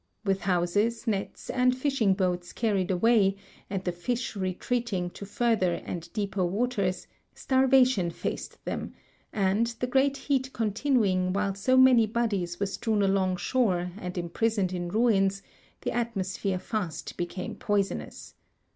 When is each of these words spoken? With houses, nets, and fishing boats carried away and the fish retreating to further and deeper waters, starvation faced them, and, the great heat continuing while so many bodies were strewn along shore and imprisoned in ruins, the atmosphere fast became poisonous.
With 0.25 0.41
houses, 0.41 1.05
nets, 1.05 1.47
and 1.51 1.77
fishing 1.77 2.15
boats 2.15 2.53
carried 2.53 2.89
away 2.89 3.35
and 3.69 3.83
the 3.83 3.91
fish 3.91 4.35
retreating 4.35 5.11
to 5.11 5.27
further 5.27 5.73
and 5.75 6.11
deeper 6.11 6.43
waters, 6.43 7.05
starvation 7.35 8.09
faced 8.09 8.65
them, 8.65 8.93
and, 9.31 9.67
the 9.79 9.85
great 9.85 10.17
heat 10.17 10.53
continuing 10.53 11.33
while 11.33 11.53
so 11.53 11.77
many 11.77 12.07
bodies 12.07 12.59
were 12.59 12.65
strewn 12.65 13.03
along 13.03 13.37
shore 13.37 13.91
and 13.97 14.17
imprisoned 14.17 14.73
in 14.73 14.89
ruins, 14.89 15.43
the 15.81 15.91
atmosphere 15.91 16.57
fast 16.57 17.15
became 17.15 17.53
poisonous. 17.53 18.33